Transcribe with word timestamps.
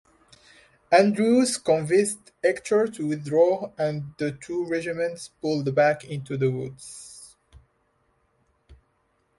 Andrews 0.91 1.57
convinced 1.57 2.31
Ector 2.43 2.87
to 2.87 3.05
withdraw 3.05 3.71
and 3.77 4.15
the 4.17 4.31
two 4.31 4.65
regiments 4.65 5.27
pulled 5.27 5.75
back 5.75 6.05
into 6.05 6.37
the 6.37 6.49
woods. 6.49 7.35